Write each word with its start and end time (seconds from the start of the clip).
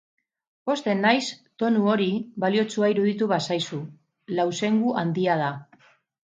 Pozten 0.69 1.03
naiz 1.05 1.27
tonu 1.63 1.83
hori 1.91 2.07
baliotsua 2.45 2.91
iruditu 2.95 3.29
bazaizu, 3.35 3.83
lausengu 4.41 4.99
handia 5.05 5.41
da. 5.47 5.55